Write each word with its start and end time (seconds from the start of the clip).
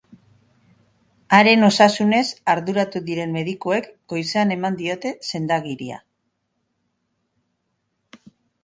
Haren 1.37 1.65
osasunez 1.67 2.23
arduratu 2.53 3.03
diren 3.11 3.35
medikuek 3.37 3.91
goizean 4.15 4.55
eman 4.57 4.81
diote 4.81 5.13
senda-agiria. 5.31 6.03